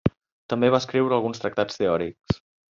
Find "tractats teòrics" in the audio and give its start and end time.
1.45-2.45